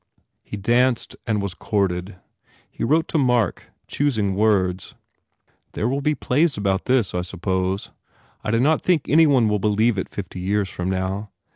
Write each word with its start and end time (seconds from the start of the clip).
He 0.41 0.57
danced 0.57 1.15
and 1.27 1.43
was 1.43 1.53
courted. 1.53 2.15
He 2.71 2.83
wrote 2.83 3.07
to 3.09 3.19
Mark, 3.19 3.65
choosing 3.87 4.33
words: 4.33 4.95
"There 5.73 5.87
will 5.87 6.01
be 6.01 6.15
plays 6.15 6.57
about 6.57 6.85
this, 6.85 7.13
I 7.13 7.21
suppose. 7.21 7.91
I 8.43 8.49
do 8.49 8.59
not 8.59 8.81
think 8.81 9.07
any 9.07 9.27
one 9.27 9.47
will 9.47 9.59
believe 9.59 9.99
it 9.99 10.09
fifty 10.09 10.39
years 10.39 10.69
from 10.69 10.89
now. 10.89 11.29